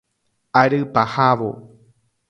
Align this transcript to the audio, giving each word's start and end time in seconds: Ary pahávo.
Ary 0.61 0.81
pahávo. 0.93 1.51